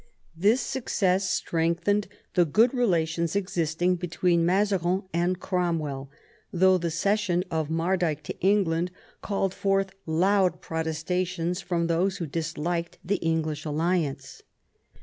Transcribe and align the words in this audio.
This 0.35 0.61
success 0.61 1.29
strengthened 1.29 2.07
the 2.33 2.43
good 2.43 2.73
relations 2.73 3.35
existing 3.35 3.97
between 3.97 4.43
Mazarin 4.47 5.03
and 5.13 5.39
Cromwell, 5.39 6.09
though 6.51 6.79
the 6.79 6.89
cession 6.89 7.43
of 7.51 7.69
Mardyke 7.69 8.23
to 8.23 8.39
England 8.39 8.89
called 9.21 9.53
forth 9.53 9.93
loud 10.07 10.59
protestations 10.59 11.61
from 11.61 11.85
those 11.85 12.17
who 12.17 12.25
disliked 12.25 12.97
the 13.05 13.17
English 13.17 13.63
alliance. 13.63 14.41